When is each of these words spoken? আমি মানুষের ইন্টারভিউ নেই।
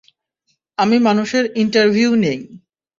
আমি 0.77 0.97
মানুষের 0.99 1.43
ইন্টারভিউ 1.55 2.09
নেই। 2.23 2.39